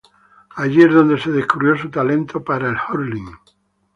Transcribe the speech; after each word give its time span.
Allí 0.55 0.81
es 0.81 0.91
donde 0.91 1.19
se 1.21 1.29
descubrió 1.31 1.77
su 1.77 1.91
talento 1.91 2.43
para 2.43 2.69
el 2.69 2.75
"hurling". 2.89 3.35